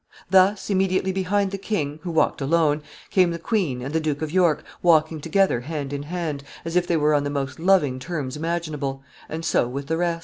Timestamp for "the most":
7.23-7.59